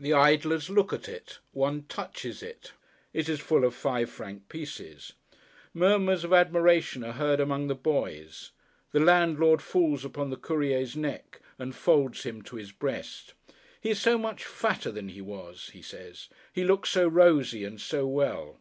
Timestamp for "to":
12.42-12.56